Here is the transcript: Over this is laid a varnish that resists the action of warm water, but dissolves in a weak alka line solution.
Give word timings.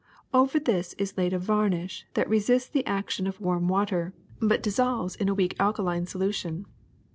Over 0.33 0.57
this 0.57 0.93
is 0.93 1.15
laid 1.15 1.31
a 1.31 1.37
varnish 1.37 2.07
that 2.15 2.27
resists 2.27 2.67
the 2.69 2.83
action 2.87 3.27
of 3.27 3.39
warm 3.39 3.67
water, 3.67 4.15
but 4.39 4.63
dissolves 4.63 5.15
in 5.15 5.29
a 5.29 5.35
weak 5.35 5.55
alka 5.59 5.83
line 5.83 6.07
solution. 6.07 6.65